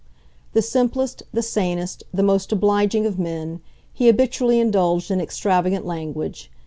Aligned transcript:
The 0.53 0.63
simplest, 0.63 1.21
the 1.31 1.43
sanest, 1.43 2.01
the 2.11 2.23
most 2.23 2.51
obliging 2.51 3.05
of 3.05 3.19
men, 3.19 3.59
he 3.93 4.07
habitually 4.07 4.59
indulged 4.59 5.11
in 5.11 5.21
extravagant 5.21 5.85
language. 5.85 6.49